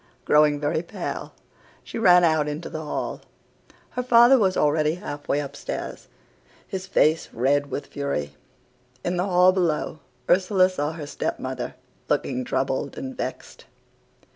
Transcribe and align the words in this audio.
Growing 0.25 0.59
very 0.59 0.81
pale, 0.81 1.31
she 1.83 1.99
ran 1.99 2.23
out 2.23 2.47
into 2.47 2.71
the 2.71 2.81
hall. 2.83 3.21
Her 3.91 4.01
father 4.01 4.39
was 4.39 4.57
already 4.57 4.95
half 4.95 5.27
way 5.27 5.39
upstairs, 5.39 6.07
his 6.67 6.87
face 6.87 7.29
red 7.31 7.69
with 7.69 7.85
fury. 7.85 8.35
In 9.05 9.17
the 9.17 9.25
hall 9.25 9.51
below 9.51 9.99
Ursula 10.27 10.71
saw 10.71 10.93
her 10.93 11.05
step 11.05 11.37
mother, 11.37 11.75
looking 12.09 12.43
troubled 12.43 12.97
and 12.97 13.15
vexed. 13.15 13.65